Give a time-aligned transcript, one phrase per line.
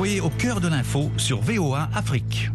[0.00, 2.48] Soyez au cœur de l'info sur VOA Afrique.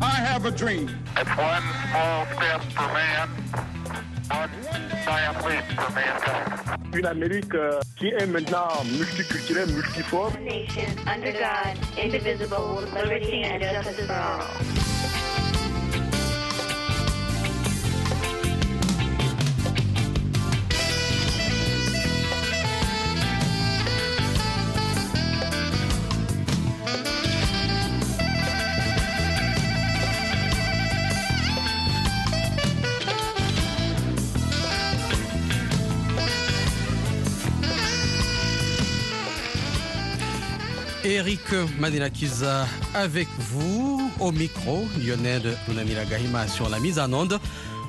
[0.00, 0.88] I have a dream.
[1.14, 3.28] It's one small step for man,
[4.30, 4.48] one
[5.04, 6.94] giant leap for mankind.
[6.94, 10.32] Une Amérique euh, qui est maintenant multiculturelle, multiforme.
[10.42, 14.75] nation under God, indivisible, with liberty and justice for all.
[41.06, 47.38] Eric Madinakiza avec vous au micro, Lionel Lunamira Gahima sur la mise en onde.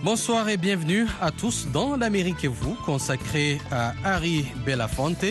[0.04, 5.26] Bonsoir et bienvenue à tous dans l'Amérique et vous, consacré à Harry Belafonte,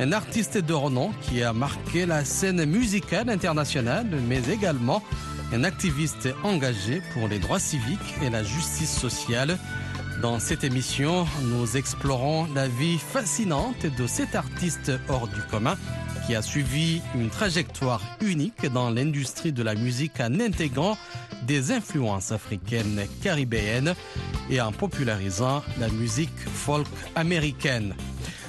[0.00, 5.00] un artiste de renom qui a marqué la scène musicale internationale, mais également
[5.52, 9.58] un activiste engagé pour les droits civiques et la justice sociale.
[10.22, 15.76] Dans cette émission, nous explorons la vie fascinante de cet artiste hors du commun
[16.26, 20.96] qui a suivi une trajectoire unique dans l'industrie de la musique en intégrant
[21.46, 23.94] des influences africaines caribéennes
[24.50, 27.94] et en popularisant la musique folk américaine.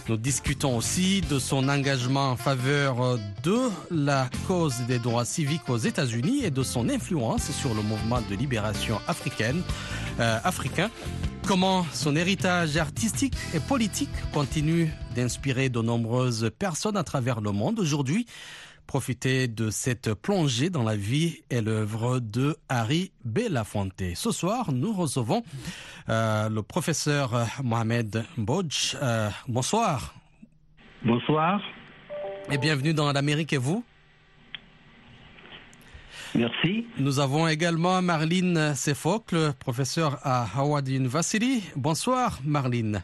[0.10, 5.78] Nous discutons aussi de son engagement en faveur de la cause des droits civiques aux
[5.78, 9.62] États-Unis et de son influence sur le mouvement de libération africaine,
[10.20, 10.90] euh, africain.
[11.47, 17.80] Comment son héritage artistique et politique continue d'inspirer de nombreuses personnes à travers le monde
[17.80, 18.25] aujourd'hui?
[18.88, 24.03] Profitez de cette plongée dans la vie et l'œuvre de Harry Belafonte.
[24.16, 25.44] Ce soir, nous recevons
[26.09, 28.95] euh, le professeur Mohamed Bodj.
[29.02, 30.16] Euh, bonsoir
[31.05, 31.59] Bonsoir,
[32.49, 33.83] et bienvenue dans l'Amérique et vous?
[36.36, 36.86] Merci.
[36.98, 41.64] Nous avons également Marlene Sefocle, professeur à Howard University.
[41.76, 43.04] Bonsoir Marlene.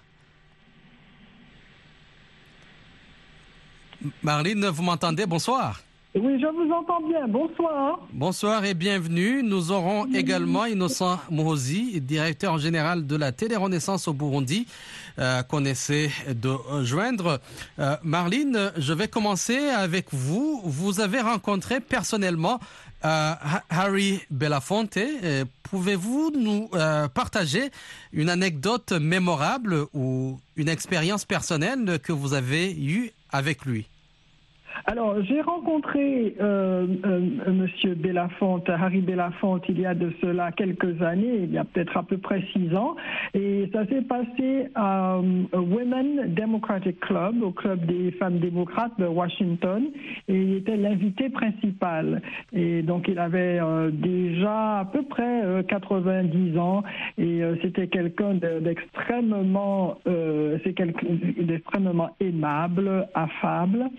[4.23, 5.25] Marlene, vous m'entendez?
[5.25, 5.81] Bonsoir.
[6.15, 7.27] Oui, je vous entends bien.
[7.27, 7.99] Bonsoir.
[8.11, 9.43] Bonsoir et bienvenue.
[9.43, 14.65] Nous aurons également Innocent Mourosi, directeur général de la Télé-Renaissance au Burundi,
[15.19, 17.39] euh, qu'on essaie de joindre.
[17.77, 20.61] Euh, Marlene, je vais commencer avec vous.
[20.63, 22.59] Vous avez rencontré personnellement
[23.05, 24.97] euh, Ha- Harry Belafonte.
[24.97, 27.69] Euh, Pouvez-vous nous euh, partager
[28.11, 33.87] une anecdote mémorable ou une expérience personnelle que vous avez eue avec lui?
[34.85, 41.01] Alors, j'ai rencontré euh, euh, Monsieur Belafonte, Harry Belafonte, il y a de cela quelques
[41.01, 42.95] années, il y a peut-être à peu près six ans,
[43.33, 45.21] et ça s'est passé à euh,
[45.53, 49.83] Women Democratic Club, au club des femmes démocrates de Washington,
[50.27, 52.21] et il était l'invité principal.
[52.53, 56.83] Et donc, il avait euh, déjà à peu près euh, 90 ans,
[57.17, 61.07] et c'était quelqu'un de- d'extrêmement, c'est quelqu'un
[61.39, 63.89] d'extrêmement aimable, affable.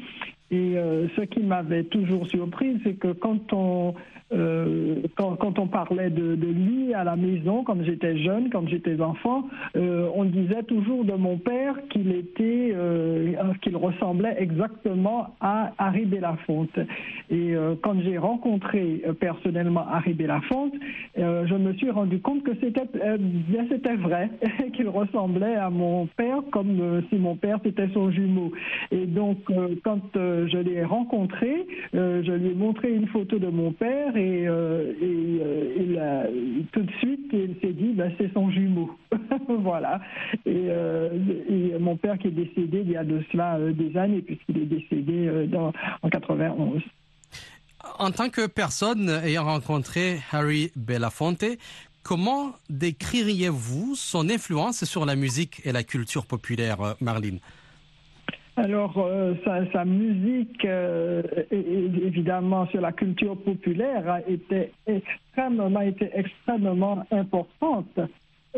[0.50, 3.94] Et euh, ce qui m'avait toujours surpris, c'est que quand on
[4.32, 9.44] euh, quand, on parlait de, lui à la maison, quand j'étais jeune, quand j'étais enfant,
[9.76, 13.32] euh, on disait toujours de mon père qu'il était, euh,
[13.62, 16.78] qu'il ressemblait exactement à Harry Belafonte.
[17.30, 20.74] Et quand j'ai rencontré personnellement Harry Belafonte,
[21.16, 22.86] je me suis rendu compte que c'était
[23.18, 24.30] bien c'était vrai,
[24.74, 28.52] qu'il ressemblait à mon père comme si mon père c'était son jumeau.
[28.90, 29.38] Et donc
[29.84, 34.16] quand je l'ai rencontré, je lui ai montré une photo de mon père
[34.46, 35.40] euh, et
[35.98, 36.26] euh, a-
[36.72, 38.90] tout de suite il s'est dit ben, c'est son jumeau.
[39.48, 40.00] voilà.
[40.46, 41.08] Et, euh,
[41.48, 44.58] et mon père qui est décédé il y a de cela euh, des années puisqu'il
[44.58, 45.46] est décédé euh,
[46.02, 46.82] en 91.
[47.98, 51.44] En tant que personne ayant rencontré Harry Belafonte,
[52.02, 57.38] comment décririez-vous son influence sur la musique et la culture populaire, euh, Marlene?
[58.62, 59.32] Alors, euh,
[59.72, 67.98] sa, musique, euh, évidemment, sur la culture populaire, a été extrêmement, a été extrêmement importante.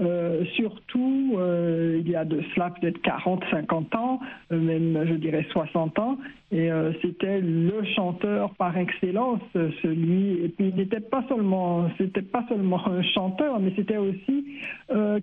[0.01, 5.15] Euh, surtout, euh, il y a de cela peut-être 40, 50 ans, euh, même je
[5.15, 6.17] dirais 60 ans,
[6.51, 10.45] et c'était le chanteur par excellence, celui.
[10.45, 14.45] Et puis il n'était pas seulement, c'était pas seulement un chanteur, mais c'était aussi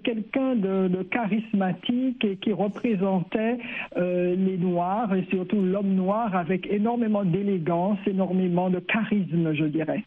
[0.04, 3.60] quelqu'un de, de charismatique et qui représentait
[3.96, 10.04] les Noirs et surtout l'homme noir avec énormément d'élégance, énormément de charisme, je dirais.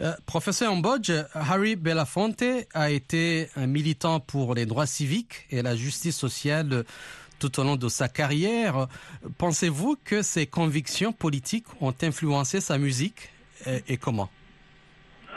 [0.00, 2.44] Euh, Professeur Mbodge, Harry Belafonte
[2.74, 6.84] a été un militant pour les droits civiques et la justice sociale
[7.40, 8.86] tout au long de sa carrière.
[9.38, 13.30] Pensez-vous que ses convictions politiques ont influencé sa musique
[13.88, 14.30] et, comment?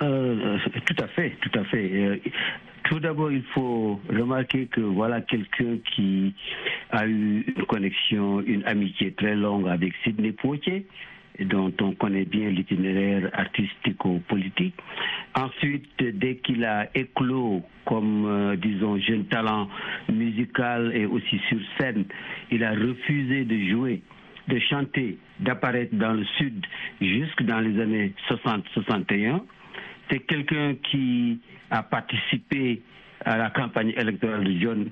[0.02, 1.90] Euh, tout à fait, tout à fait.
[1.94, 2.18] Euh,
[2.84, 6.36] tout d'abord, il faut remarquer que voilà quelqu'un qui
[6.92, 10.86] a eu une connexion, une amitié très longue avec Sidney Poitier,
[11.42, 14.76] dont on connaît bien l'itinéraire artistico-politique.
[15.36, 19.70] Ensuite, dès qu'il a éclos comme, euh, disons, jeune talent
[20.12, 22.06] musical et aussi sur scène,
[22.52, 24.02] il a refusé de jouer
[24.48, 26.64] de chanter, d'apparaître dans le sud
[27.02, 29.42] jusque dans les années 60-61
[30.10, 31.40] c'est quelqu'un qui
[31.72, 32.82] a participé
[33.24, 34.90] à la campagne électorale de John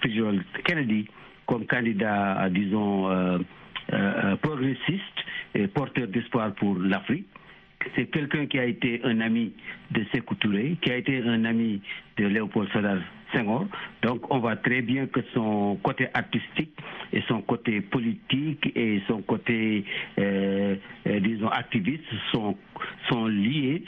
[0.00, 1.06] Fitzgerald Kennedy
[1.46, 3.38] comme candidat, disons, euh,
[4.42, 5.24] progressiste
[5.54, 7.26] et porteur d'espoir pour l'Afrique.
[7.94, 9.52] C'est quelqu'un qui a été un ami
[9.90, 11.82] de Sékou Touré, qui a été un ami
[12.16, 12.96] de Léopold Sédar
[13.32, 13.66] Senghor.
[14.02, 16.72] Donc on voit très bien que son côté artistique
[17.12, 19.84] et son côté politique et son côté,
[20.18, 20.76] euh,
[21.06, 22.56] euh, disons, activiste sont,
[23.08, 23.84] sont liés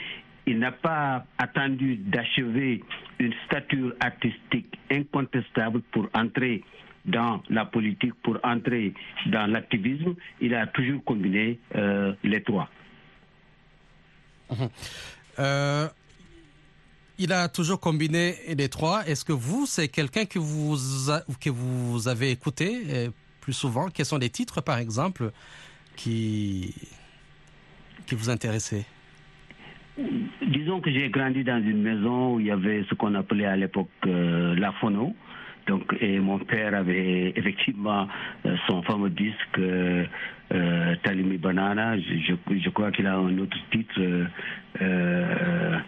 [0.47, 2.82] il n'a pas attendu d'achever
[3.19, 6.62] une stature artistique incontestable pour entrer
[7.06, 8.93] dans la politique, pour entrer
[9.26, 10.14] dans l'activisme.
[10.41, 12.69] Il a toujours combiné euh, les trois.
[15.38, 15.87] Euh,
[17.19, 19.06] il a toujours combiné les trois.
[19.06, 23.09] Est-ce que vous, c'est quelqu'un que vous, a- que vous avez écouté euh,
[23.43, 23.88] plus souvent?
[23.91, 25.31] Quels sont les titres, par exemple,
[25.94, 26.75] qui,
[28.06, 28.87] qui vous intéressaient?
[30.47, 33.56] Disons que j'ai grandi dans une maison où il y avait ce qu'on appelait à
[33.56, 35.14] l'époque euh, la phono.
[35.66, 38.06] Donc, et mon père avait effectivement
[38.44, 40.04] euh, son fameux disque euh,
[40.54, 41.98] euh, Talimi Banana.
[41.98, 44.00] Je, je- je crois qu'il a un autre titre,
[44.80, 45.78] euh,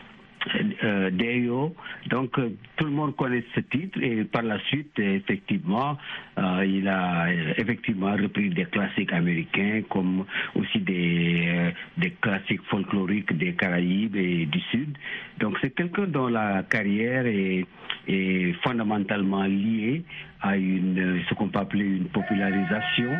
[0.85, 1.75] euh, Deyo.
[2.09, 5.97] Donc, euh, tout le monde connaît ce titre et par la suite, effectivement,
[6.39, 10.25] euh, il a euh, effectivement repris des classiques américains comme
[10.55, 14.97] aussi des, des classiques folkloriques des Caraïbes et du Sud.
[15.41, 17.67] Donc, c'est quelqu'un dont la carrière est,
[18.07, 20.05] est fondamentalement liée
[20.41, 23.11] à une, ce qu'on peut appeler une popularisation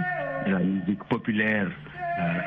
[0.47, 1.69] de la musique populaire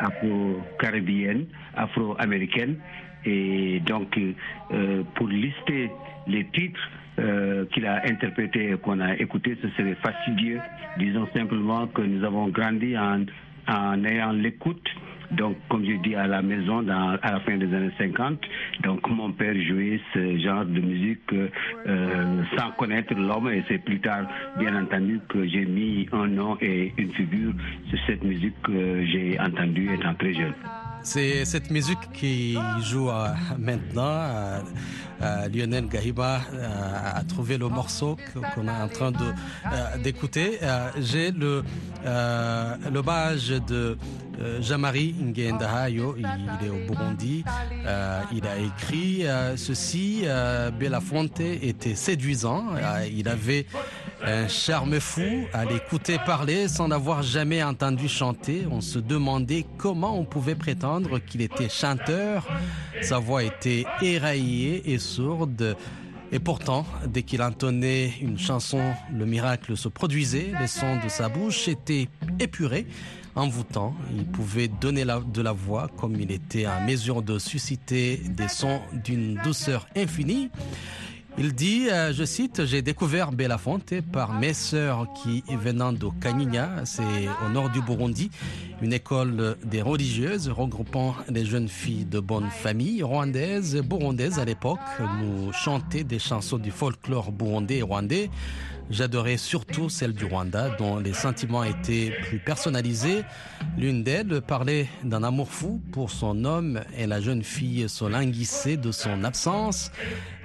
[0.02, 1.46] afro-caribéenne,
[1.76, 2.78] afro-américaine.
[3.26, 5.92] Et donc, euh, pour lister
[6.28, 6.90] les titres
[7.20, 10.60] euh, qu'il a interprétés et qu'on a écoutés, ce serait fastidieux.
[10.98, 14.88] Disons simplement que nous avons grandi en, ayant l'écoute.
[15.32, 18.40] Donc, comme je dis, à la maison, à la fin des années 50,
[18.84, 24.02] donc mon père jouait ce genre de musique euh, sans connaître l'homme et c'est plus
[24.02, 24.26] tard,
[24.58, 27.54] bien entendu, que j'ai mis un nom et une figure
[27.90, 30.54] sur cette musique que j'ai entendue étant très jeune.
[31.04, 33.28] C'est cette musique qui joue euh,
[33.58, 34.04] maintenant.
[34.04, 34.62] euh,
[35.22, 36.42] euh, Lionel Gahiba
[37.16, 38.18] a trouvé le morceau
[38.56, 39.12] qu'on est en train
[40.04, 40.58] d'écouter.
[40.98, 41.64] J'ai le,
[43.04, 44.00] badge de
[44.62, 46.16] Jean-Marie Ngendahayo.
[46.18, 47.44] Il, il est au Burundi.
[48.34, 49.26] Il a écrit
[49.58, 50.24] ceci.
[50.80, 52.70] Belafonte était séduisant.
[53.12, 53.68] Il avait
[54.24, 58.64] un charme fou à l'écouter parler sans l'avoir jamais entendu chanter.
[58.70, 62.48] On se demandait comment on pouvait prétendre qu'il était chanteur.
[63.02, 65.76] Sa voix était éraillée et sourde.
[66.32, 68.82] Et pourtant, dès qu'il entonnait une chanson,
[69.14, 70.54] le miracle se produisait.
[70.60, 72.08] Les sons de sa bouche étaient
[72.40, 72.88] épurés,
[73.36, 73.94] envoûtants.
[74.16, 78.80] Il pouvait donner de la voix comme il était en mesure de susciter des sons
[79.04, 80.50] d'une douceur infinie.
[81.38, 86.08] Il dit, euh, je cite, j'ai découvert Belafonte par mes sœurs qui, venant de
[86.84, 87.04] c'est
[87.46, 88.30] au nord du Burundi,
[88.82, 94.46] une école des religieuses regroupant les jeunes filles de bonne famille rwandaises et burundaises à
[94.46, 94.80] l'époque,
[95.22, 98.30] nous chantaient des chansons du folklore burundais et rwandais.
[98.92, 103.24] J'adorais surtout celle du Rwanda, dont les sentiments étaient plus personnalisés.
[103.78, 108.76] L'une d'elles parlait d'un amour fou pour son homme et la jeune fille se languissait
[108.76, 109.92] de son absence.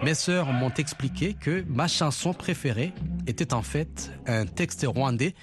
[0.04, 2.92] Mes sœurs m'ont expliqué que ma chanson préférée
[3.26, 5.34] était en fait un texte rwandais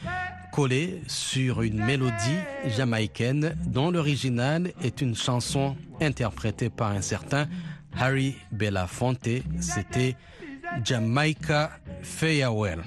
[0.53, 7.47] collé sur une mélodie jamaïcaine dont l'original est une chanson interprétée par un certain
[7.99, 9.27] Harry Belafonte.
[9.59, 10.15] C'était
[10.83, 12.83] Jamaica Farewell.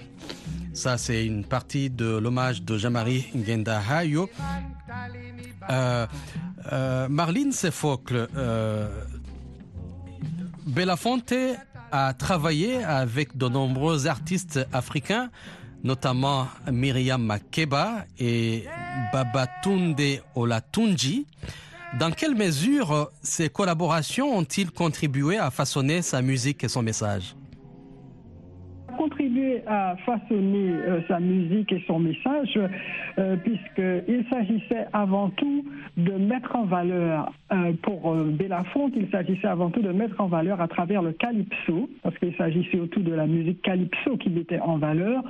[0.72, 4.28] Ça, c'est une partie de l'hommage de Jean-Marie Ngenda Hayo.
[5.70, 6.06] Euh,
[6.72, 8.88] euh, Marlene Sefocle, euh,
[10.66, 11.32] Belafonte
[11.92, 15.30] a travaillé avec de nombreux artistes africains,
[15.82, 18.64] notamment Myriam Makeba et
[19.12, 21.26] Babatunde Olatunji.
[21.98, 27.34] Dans quelle mesure ces collaborations ont-ils contribué à façonner sa musique et son message?
[28.96, 32.58] Contribué à façonner euh, sa musique et son message,
[33.18, 35.64] euh, puisqu'il s'agissait avant tout
[35.96, 40.26] de mettre en valeur, euh, pour euh, Belafonte, il s'agissait avant tout de mettre en
[40.26, 44.60] valeur à travers le calypso, parce qu'il s'agissait surtout de la musique calypso qui mettait
[44.60, 45.22] en valeur,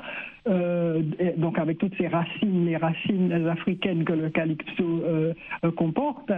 [1.39, 5.03] donc avec toutes ces racines, les racines africaines que le calypso
[5.77, 6.31] comporte.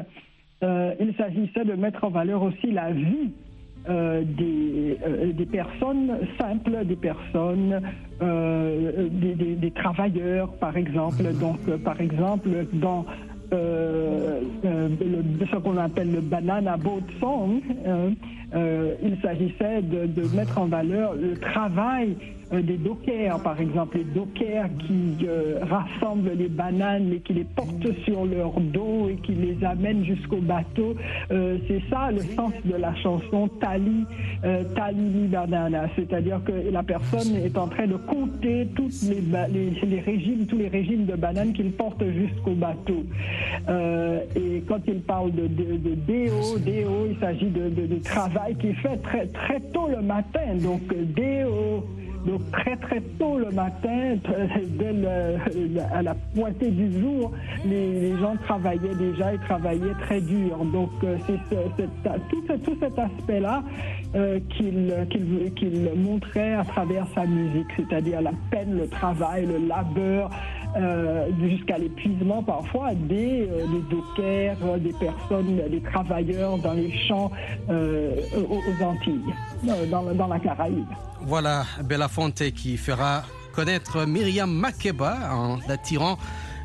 [0.63, 3.33] Il s'agissait de mettre en valeur aussi la vie
[3.89, 7.81] euh, des, euh, des personnes simples, des personnes,
[8.23, 11.33] euh, des, des- des travailleurs, par exemple.
[11.35, 13.07] Donc, euh, par exemple, dans
[13.53, 20.67] le- ce qu'on appelle le banana boat song, euh, il s'agissait de, de mettre en
[20.67, 22.17] valeur le travail
[22.53, 27.93] des dockers, par exemple, les dockers qui euh, rassemblent les bananes et qui les portent
[28.05, 30.95] sur leur dos et qui les amènent jusqu'au bateau.
[31.31, 34.05] Euh, c'est ça le sens de la chanson Tali,
[34.45, 39.21] euh, Tali li banana, c'est-à-dire que la personne est en train de compter toutes les,
[39.21, 43.05] ba- les, les régimes, tous les régimes de bananes qu'il porte jusqu'au bateau.
[43.69, 48.55] Euh, et quand il parle de, de, de DO, il s'agit de, de, de travail
[48.57, 50.55] qui est fait très, très tôt le matin.
[50.63, 51.05] Donc, euh,
[51.45, 51.85] DO.
[52.27, 54.17] Donc très très tôt le matin,
[54.79, 57.33] dès le- à la pointée du jour,
[57.65, 60.57] les, gens travaillaient déjà et travaillaient très dur.
[60.73, 61.39] Donc euh, c'est
[62.31, 63.63] tout, ce- tout cet aspect-là
[64.15, 70.31] euh, qu'il montrait à travers sa musique, c'est-à-dire la peine, le travail, le labeur,
[71.41, 77.31] jusqu'à l'épuisement parfois des, euh, des dockers, euh, des personnes, des travailleurs dans les champs
[77.71, 79.21] euh, aux, Antilles,
[79.69, 80.87] euh, dans, dans la Caraïbe.
[81.23, 83.23] Voilà Belafonte qui fera
[83.53, 86.17] connaître Myriam Makeba en l'attirant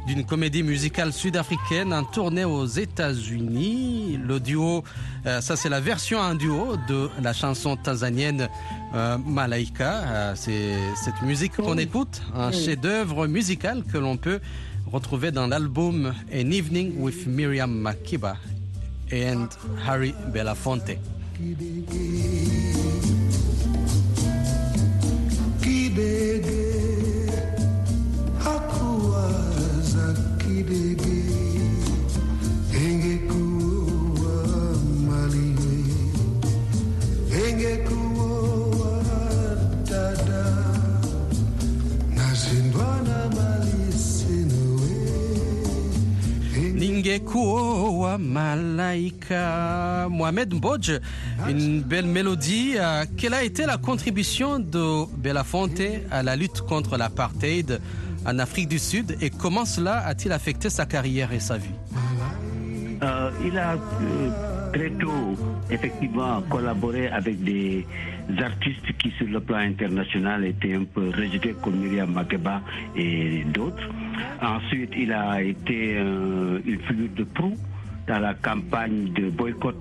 [0.06, 4.20] d'une comédie musicale sud-africaine en tournée aux États-Unis.
[4.22, 4.84] Le duo,
[5.26, 8.50] euh, ça c'est la version en duo de la chanson tanzanienne
[8.94, 9.94] euh, Malaika.
[9.94, 14.40] Euh, c'est cette musique qu'on écoute, un chef-d'œuvre musical que l'on peut
[14.92, 18.38] retrouver dans l'album An Evening with Myriam Makeba
[19.12, 19.50] and
[19.86, 20.98] Harry Belafonte.
[46.84, 50.08] Ningekuoa Malaika.
[50.10, 50.92] Mohamed Mbodj,
[51.50, 52.74] une belle mélodie.
[52.78, 57.80] Euh, Quelle a été la contribution de Belafonte à la lutte contre l'apartheid?
[58.26, 61.76] En Afrique du Sud et comment cela a-t-il affecté sa carrière et sa vie?
[63.02, 63.76] Euh, il a
[64.72, 65.38] très tôt,
[65.70, 67.86] effectivement, collaboré avec des
[68.42, 72.62] artistes qui, sur le plan international, étaient un peu rejetés, comme Myriam Makeba
[72.96, 73.90] et d'autres.
[74.42, 77.58] Ensuite, il a été une figure de proue
[78.08, 79.80] dans la campagne de boycott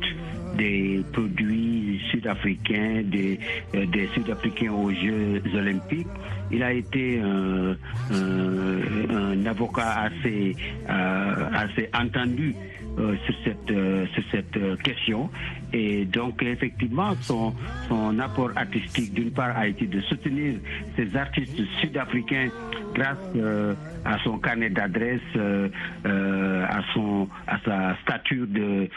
[0.56, 3.38] des produits sud-africains, des,
[3.74, 6.06] euh, des Sud-Africains aux Jeux olympiques.
[6.50, 7.74] Il a été euh,
[8.10, 10.56] euh, un avocat assez,
[10.88, 12.54] euh, entendu
[12.94, 15.30] sur cette, question.
[15.72, 17.54] Et donc, effectivement, son,
[18.18, 20.56] apport artistique, d'une part, a été de soutenir
[20.96, 22.48] ces artistes sud-africains
[22.94, 23.16] grâce
[24.04, 25.68] à son carnet d'adresses, euh,
[26.04, 28.88] à, son, à sa stature de,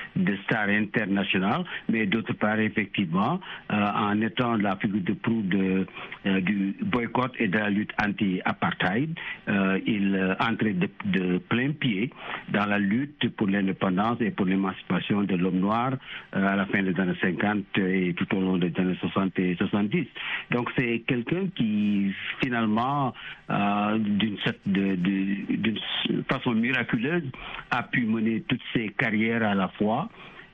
[0.45, 7.47] star internationale, mais d'autre part, effectivement, en étant la figure de proue du boycott et
[7.47, 9.13] de la lutte anti-apartheid,
[9.47, 12.11] euh, il euh, entrait de, plein pied
[12.49, 15.91] dans la lutte pour l'indépendance et pour l'émancipation de l'homme noir
[16.35, 19.55] euh, à la fin des années 50 et tout au long des années 60 et
[19.55, 20.07] 70.
[20.51, 22.11] Donc c'est quelqu'un qui
[22.43, 23.13] finalement,
[23.99, 24.37] d'une
[26.29, 27.23] façon miraculeuse,
[27.71, 30.09] a pu mener toutes ses carrières à la fois.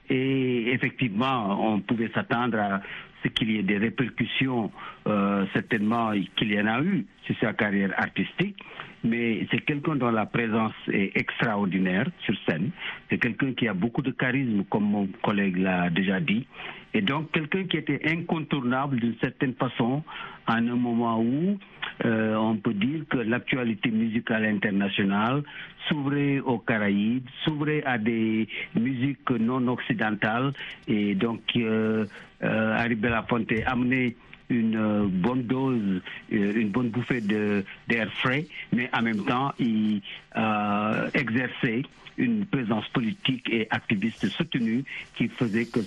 [0.09, 2.81] Et effectivement, on pouvait s'attendre à
[3.29, 4.71] qu'il y ait des répercussions,
[5.07, 8.57] euh, certainement qu'il y en a eu sur sa carrière artistique,
[9.03, 12.71] mais c'est quelqu'un dont la présence est extraordinaire sur scène.
[13.09, 16.45] C'est quelqu'un qui a beaucoup de charisme, comme mon collègue l'a déjà dit,
[16.93, 20.03] et donc quelqu'un qui était incontournable d'une certaine façon
[20.45, 21.57] à un moment où
[22.05, 25.43] euh, on peut dire que l'actualité musicale internationale
[25.87, 30.51] s'ouvrait aux Caraïbes, s'ouvrait à des musiques non occidentales,
[30.87, 32.05] et donc euh,
[32.43, 34.15] euh, Harry Belafonte amenait
[34.51, 36.01] une euh, bonne dose,
[36.33, 40.01] euh, une bonne bouffée d'air frais, mais en même temps, il
[40.37, 41.83] euh, exerçait
[42.17, 44.83] une présence politique et activiste soutenue
[45.15, 45.79] qui faisait que,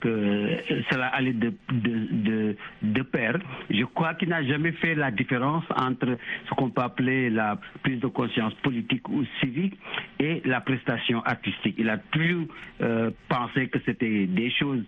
[0.00, 0.48] que
[0.90, 3.38] cela allait de, de, de, de pair.
[3.68, 6.16] Je crois qu'il n'a jamais fait la différence entre
[6.48, 9.76] ce qu'on peut appeler la prise de conscience politique ou civique
[10.20, 11.74] et la prestation artistique.
[11.78, 12.46] Il a toujours
[12.80, 14.82] euh, pensé que c'était des choses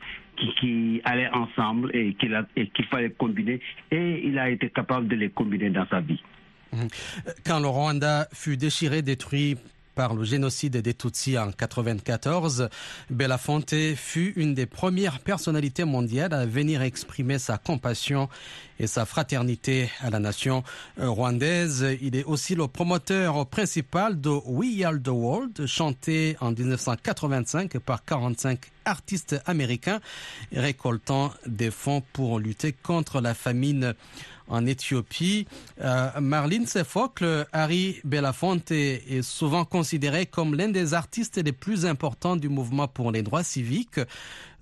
[0.61, 5.71] qui, allaient ensemble et qu'il fallait combiner et il a été capable de les combiner
[5.71, 6.23] dans sa vie.
[7.47, 9.57] Quand le Rwanda fut déchiré, détruit
[9.95, 12.68] par le génocide des Tutsis en 94,
[13.11, 18.28] Belafonte fut une des premières personnalités mondiales à venir exprimer sa compassion
[18.78, 20.62] et sa fraternité à la nation
[20.99, 21.87] rwandaise.
[22.00, 28.04] Il est aussi le promoteur principal de We Are the World, chanté en 1985 par
[28.04, 30.00] 45 artistes américains,
[30.52, 33.94] récoltant des fonds pour lutter contre la famine
[34.49, 35.47] en Éthiopie.
[35.80, 42.37] Euh, Marlene Sefocle, Harry Belafonte est souvent considéré comme l'un des artistes les plus importants
[42.37, 44.00] du mouvement pour les droits civiques.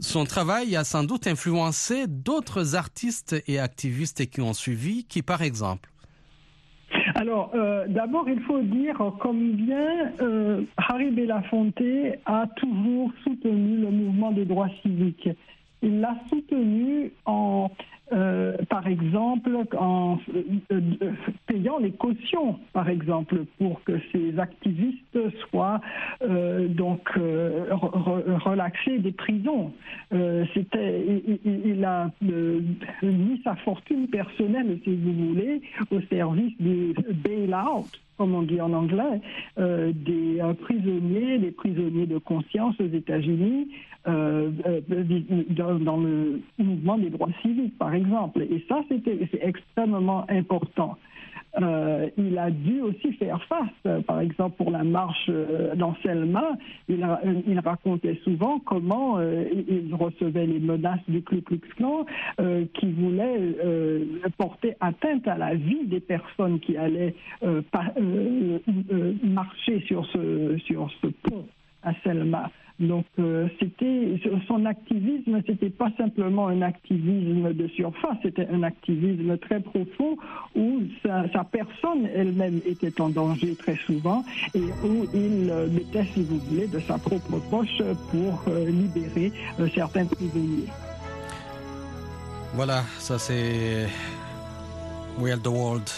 [0.00, 5.42] Son travail a sans doute influencé d'autres artistes et activistes qui ont suivi, qui par
[5.42, 5.90] exemple.
[7.14, 11.80] Alors, euh, d'abord, il faut dire combien euh, Harry Belafonte
[12.26, 15.30] a toujours soutenu le mouvement des droits civiques.
[15.82, 17.70] Il l'a soutenu en,
[18.12, 20.80] euh, par exemple, en euh, euh,
[21.46, 25.80] payant les cautions, par exemple, pour que ces activistes soient
[26.22, 29.72] euh, donc euh, re- re- relaxés des prisons.
[30.54, 32.10] C'était, il, il- a
[33.02, 35.60] mis sa fortune personnelle, si vous voulez,
[35.90, 36.94] au service du
[37.24, 39.20] bail-out comme on dit en anglais,
[39.58, 43.68] euh, des prisonniers, des prisonniers de conscience aux États-Unis,
[44.06, 44.80] euh, euh,
[45.50, 48.42] dans, dans le mouvement des droits civiques, par exemple.
[48.42, 50.96] Et ça, c'était c'est extrêmement important.
[51.62, 55.94] Euh, il a dû aussi faire face, euh, par exemple pour la marche euh, dans
[56.02, 56.50] Selma,
[56.88, 57.06] il,
[57.46, 62.04] il racontait souvent comment euh, il recevait les menaces du Ku Klux Klan
[62.74, 64.04] qui voulaient euh,
[64.36, 67.14] porter atteinte à la vie des personnes qui allaient
[69.22, 71.46] marcher sur ce, sur ce pont
[71.82, 72.50] à Selma.
[72.78, 79.38] Donc, euh, c'était son activisme, c'était pas simplement un activisme de surface, c'était un activisme
[79.38, 80.18] très profond
[80.54, 84.22] où sa, personne elle-même était en danger très souvent
[84.54, 89.32] et où il euh, mettait, si vous voulez, de sa propre poche pour euh, libérer
[89.74, 90.68] certains prisonniers.
[92.54, 93.86] Voilà, ça c'est
[95.18, 95.88] the World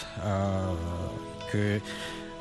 [1.51, 1.79] que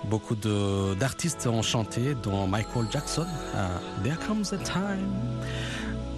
[0.04, 3.26] beaucoup d'artistes ont chanté, dont Michael Jackson.
[3.54, 3.68] euh,
[4.04, 5.12] There Comes a Time.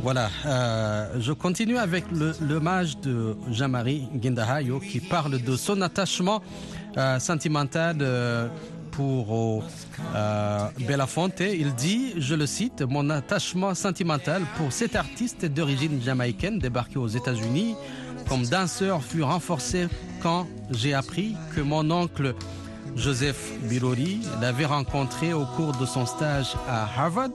[0.02, 2.04] Voilà, euh, je continue avec
[2.40, 6.40] l'hommage de Jean-Marie Guindahayo qui parle de son attachement
[6.96, 8.50] euh, sentimental
[8.92, 9.62] pour
[10.86, 11.40] Belafonte.
[11.40, 17.08] Il dit, je le cite, mon attachement sentimental pour cet artiste d'origine jamaïcaine débarqué aux
[17.08, 17.74] États-Unis
[18.28, 19.88] comme danseur fut renforcé
[20.22, 22.34] quand j'ai appris que mon oncle
[22.96, 27.30] Joseph Bilori l'avait rencontré au cours de son stage à Harvard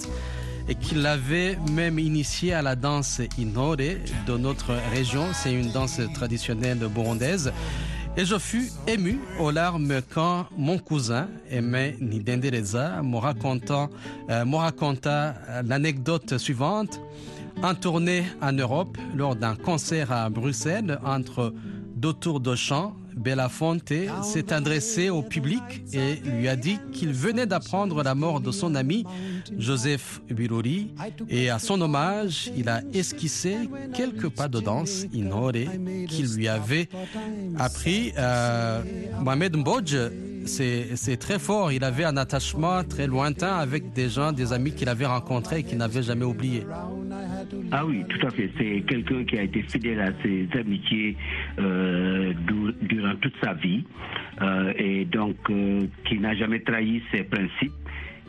[0.68, 5.28] et qu'il l'avait même initié à la danse Inore de notre région.
[5.34, 7.52] C'est une danse traditionnelle burundaise.
[8.18, 15.36] Et je fus ému aux larmes quand mon cousin, Aimé Nidendereza, me, euh, me raconta
[15.66, 17.02] l'anecdote suivante.
[17.62, 21.54] En tournée en Europe, lors d'un concert à Bruxelles, entre
[21.96, 25.62] deux tours de chant, Belafonte s'est adressé au public
[25.94, 29.06] et lui a dit qu'il venait d'apprendre la mort de son ami
[29.58, 30.94] Joseph Bilori
[31.30, 33.58] et à son hommage, il a esquissé
[33.94, 35.52] quelques pas de danse Inore
[36.08, 36.90] qu'il lui avait
[37.58, 38.14] appris.
[38.18, 38.82] Euh,
[39.22, 39.96] Mohamed Mbodj,
[40.46, 41.72] c'est très fort.
[41.72, 45.64] Il avait un attachement très lointain avec des gens, des amis qu'il avait rencontrés et
[45.64, 46.66] qu'il n'avait jamais oubliés.
[47.72, 48.50] Ah oui, tout à fait.
[48.58, 51.16] C'est quelqu'un qui a été fidèle à ses amitiés
[51.60, 53.84] euh, dur- durant toute sa vie
[54.42, 57.74] euh, et donc euh, qui n'a jamais trahi ses principes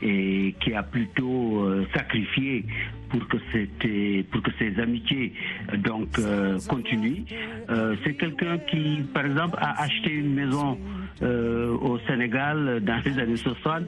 [0.02, 2.64] et qui a plutôt euh, sacrifié
[3.08, 5.32] pour que c'était pour que ses amitiés
[5.78, 7.22] donc euh, continuent.
[7.70, 10.78] Euh, c'est quelqu'un qui, par exemple, a acheté une maison
[11.22, 13.84] euh, au Sénégal dans les années 60.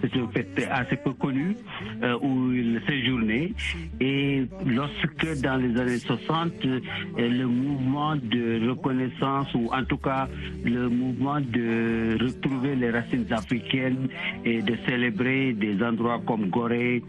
[0.00, 1.56] C'est un fait assez peu connu
[2.02, 3.52] euh, où il séjournait.
[4.00, 6.80] Et lorsque dans les années 60, euh,
[7.16, 10.28] le mouvement de reconnaissance ou en tout cas
[10.64, 14.08] le mouvement de retrouver les racines africaines
[14.44, 17.02] et de célébrer des endroits comme Gorée,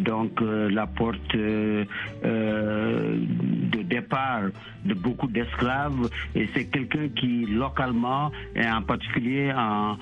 [0.00, 1.36] donc la porte
[3.66, 4.42] de départ
[4.84, 9.96] de beaucoup d'esclaves et c'est quelqu'un qui localement et en particulier en,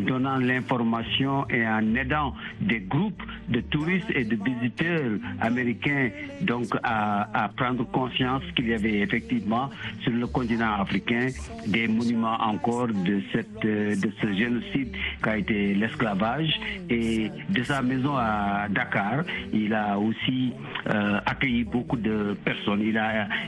[0.00, 7.50] donnant l'information et en aidant des groupes de touristes et de visiteurs américains donc à,
[7.56, 9.68] prendre conscience qu'il y avait effectivement
[10.02, 11.28] sur le continent africain
[11.66, 18.16] des monuments encore de cette de ce génocide qu'a été l'esclavage et de sa maison
[18.16, 19.24] à Dakar.
[19.52, 20.52] Il a aussi
[20.88, 22.82] euh, accueilli beaucoup de personnes.
[22.82, 23.01] Il a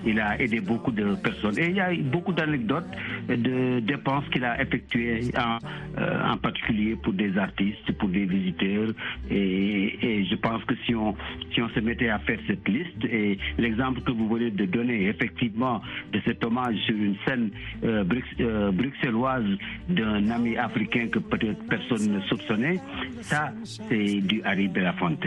[0.04, 2.86] il a aidé beaucoup de personnes et il y a beaucoup d'anecdotes
[3.28, 5.58] de dépenses qu'il a effectuées en,
[5.98, 8.90] euh, en particulier pour des artistes pour des visiteurs
[9.30, 11.14] et, je pense que si on
[11.52, 15.08] si on se mettait à faire cette liste et l'exemple que vous venez de donner
[15.08, 15.80] effectivement
[16.12, 17.50] de cet hommage sur une scène
[17.84, 18.04] euh,
[18.40, 19.44] euh, bruxelloise
[19.88, 22.80] d'un ami africain que peut-être personne ne soupçonnait,
[23.20, 25.26] ça c'est du Harry Belafonte.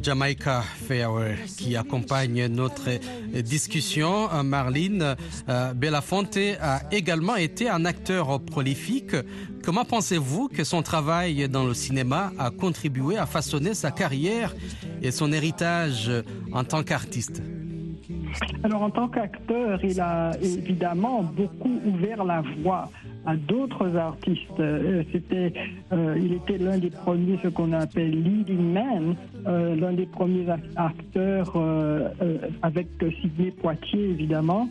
[0.00, 2.88] Jamaica Fairway qui accompagne notre
[3.34, 4.30] euh, discussion.
[4.32, 5.16] Euh, Marlene
[5.48, 9.16] euh, Belafonte a également été un acteur prolifique.
[9.64, 14.54] Comment pensez-vous que son travail dans le cinéma a contribué à façonner sa carrière
[15.02, 16.10] et son héritage
[16.52, 17.42] en tant qu'artiste?
[18.62, 22.90] Alors, en tant qu'acteur, il a évidemment beaucoup ouvert la voie
[23.26, 24.60] à d'autres artistes.
[24.60, 25.52] Euh, C'était,
[25.92, 29.14] euh, il était l'un des premiers, ce qu'on appelle leading man,
[29.46, 31.52] euh, l'un des premiers ac- acteurs
[32.62, 32.88] avec
[33.20, 34.68] Sidney Poitier, évidemment,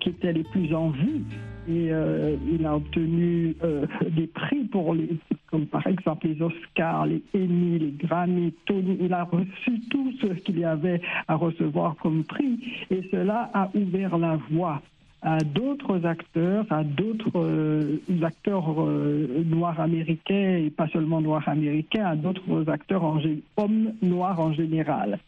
[0.00, 1.22] qui étaient les plus en vue.
[1.68, 5.08] Et euh, il a obtenu euh, des prix pour les,
[5.50, 8.98] comme par exemple les Oscars, les Emmy, les Grammy, Tony.
[9.00, 12.60] Il a reçu tout ce qu'il y avait à recevoir comme prix.
[12.90, 14.80] Et cela a ouvert la voie
[15.22, 22.16] à d'autres acteurs, à d'autres euh, acteurs noirs américains et pas seulement noirs américains, à
[22.16, 23.20] d'autres acteurs
[23.56, 25.18] hommes noirs en général.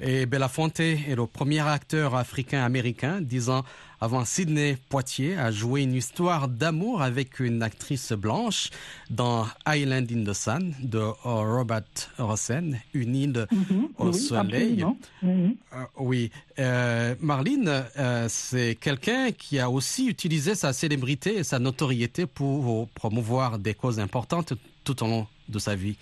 [0.00, 3.64] Et Belafonte est le premier acteur africain-américain, dix ans
[4.00, 8.70] avant Sidney Poitier, à jouer une histoire d'amour avec une actrice blanche
[9.10, 11.82] dans Island in the Sun de Robert
[12.18, 13.46] Rossen, une île
[13.98, 14.84] au Oui, soleil.
[15.22, 15.54] Mhm.
[15.74, 16.30] Euh, oui.
[16.58, 22.88] Euh, Marlene, euh, c'est quelqu'un qui a aussi utilisé sa célébrité et sa notoriété pour
[22.90, 25.96] promouvoir des causes importantes tout au long de sa vie.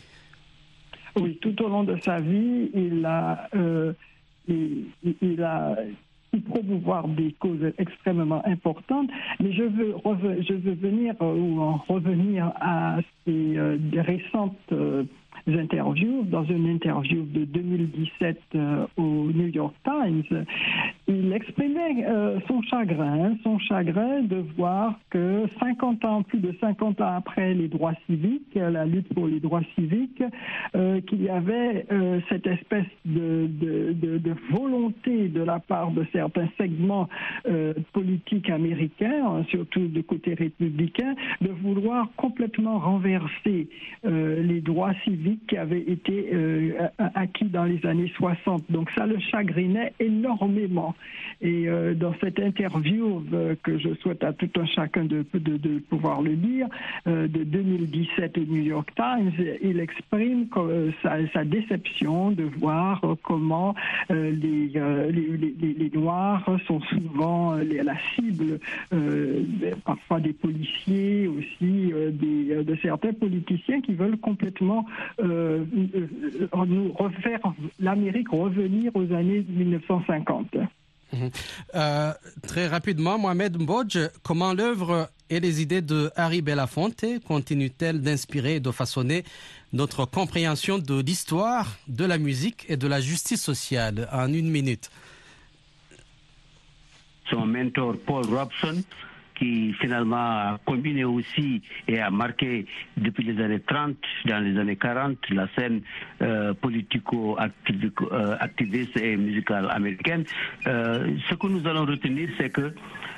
[1.16, 3.92] Oui, tout au long de sa vie, il a, euh,
[4.46, 4.86] il,
[5.20, 5.76] il a
[6.38, 9.10] promouvoir des causes extrêmement importantes.
[9.40, 9.94] Mais je veux,
[10.40, 15.04] je veux venir euh, ou en revenir à ces euh, des récentes euh,
[15.46, 16.24] interviews.
[16.24, 20.44] Dans une interview de 2017 euh, au New York Times,
[21.08, 27.00] il exprimait euh, son chagrin, son chagrin de voir que 50 ans, plus de 50
[27.00, 30.22] ans après les droits civiques, la lutte pour les droits civiques,
[30.76, 36.48] euh, qu'il y avait euh, cette espèce de, de, volonté de la part de certains
[36.58, 37.08] segments
[37.92, 43.68] politiques américains, hein, surtout du côté républicain, de vouloir complètement renverser
[44.04, 48.70] les droits civiques qui avaient été acquis dans les années 60.
[48.70, 50.94] Donc ça le chagrinait énormément.
[51.40, 55.22] Et euh, dans cette interview euh, que je souhaite à tout un chacun de,
[55.88, 56.66] pouvoir le lire,
[57.06, 59.30] euh, de 2017 au New York Times,
[59.62, 60.48] il exprime
[61.02, 63.74] sa, déception de voir comment
[64.10, 64.70] les,
[65.94, 68.58] Noirs sont souvent la cible
[69.84, 74.84] parfois des policiers, aussi de certains politiciens qui veulent complètement
[75.22, 77.40] nous refaire
[77.80, 80.56] l'Amérique revenir aux années 1950.
[81.12, 81.30] Mhm.
[81.74, 82.12] Euh,
[82.46, 88.60] très rapidement, Mohamed Mbodj, comment l'œuvre et les idées de Harry Belafonte continuent-elles d'inspirer et
[88.60, 89.24] de façonner
[89.72, 94.08] notre compréhension de l'histoire, de la musique et de la justice sociale?
[94.12, 94.90] En une minute
[97.30, 98.82] son mentor Paul Robson,
[99.38, 102.64] qui finalement a combiné aussi et a marqué
[102.96, 103.96] depuis les années 30,
[104.26, 105.82] dans les années 40, la scène
[106.22, 110.24] euh, politico-activiste et musicale américaine.
[110.66, 112.72] Euh, ce que nous allons retenir, c'est que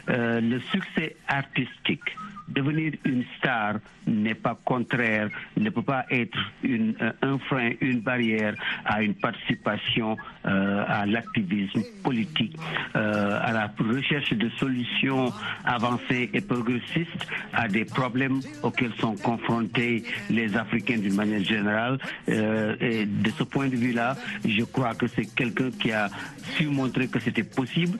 [0.08, 2.16] euh, le succès artistique,
[2.50, 8.54] devenir une star n'est pas contraire, ne peut pas être euh, un frein, une barrière
[8.84, 12.56] à une participation euh, à l'activisme politique,
[12.96, 15.32] euh, à la recherche de solutions
[15.64, 21.98] avancées et progressistes à des problèmes auxquels sont confrontés les Africains d'une manière générale.
[22.26, 26.08] Et de ce point de vue-là, je crois que c'est quelqu'un qui a
[26.56, 27.98] su montrer que c'était possible,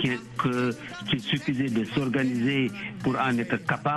[0.00, 2.70] qu'il suffisait de s'organiser
[3.02, 3.91] pour en être capable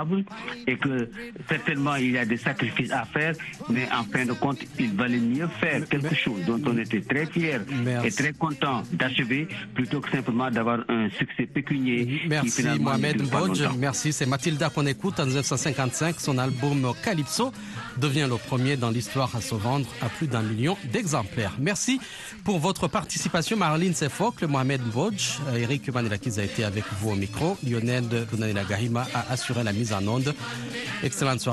[0.66, 1.08] et que
[1.48, 3.34] certainement il y a des sacrifices à faire,
[3.68, 7.26] mais en fin de compte, il valait mieux faire quelque chose dont on était très
[7.26, 8.06] fiers Merci.
[8.08, 12.22] et très content d'achever plutôt que simplement d'avoir un succès pécunier.
[12.28, 13.62] Merci Mohamed Mbodj.
[13.78, 14.12] Merci.
[14.12, 16.20] C'est Mathilda qu'on écoute en 1955.
[16.20, 17.52] Son album Calypso
[17.98, 21.54] devient le premier dans l'histoire à se vendre à plus d'un million d'exemplaires.
[21.58, 22.00] Merci
[22.44, 25.38] pour votre participation, Marlene Sefocle, Mohamed Mbodj.
[25.48, 27.56] Euh, Eric Manilakiz a été avec vous au micro.
[27.66, 30.34] Lionel Dunanila Gahima a assuré la mise en onde.
[31.02, 31.44] Excellente soirée.